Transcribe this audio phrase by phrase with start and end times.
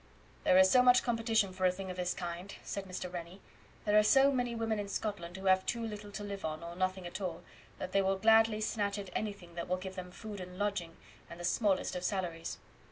[0.45, 3.13] "There is so much competition for a thing of this kind," said Mr.
[3.13, 3.39] Rennie.
[3.85, 6.75] "There are so many women in Scotland who have too little to live on, or
[6.75, 7.43] nothing at all,
[7.77, 10.97] that they will gladly snatch at anything that will give them food and lodging,
[11.29, 12.57] and the smallest of salaries.